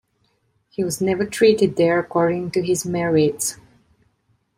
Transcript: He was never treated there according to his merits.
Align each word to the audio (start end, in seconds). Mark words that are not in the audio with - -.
He 0.71 0.83
was 0.83 0.99
never 0.99 1.27
treated 1.27 1.75
there 1.75 1.99
according 1.99 2.49
to 2.53 2.63
his 2.63 2.87
merits. 2.87 3.57